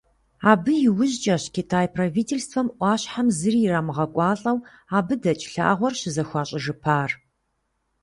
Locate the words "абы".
0.51-0.73, 4.97-5.15